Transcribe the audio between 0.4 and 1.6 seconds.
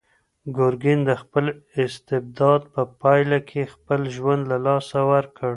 ګورګین د خپل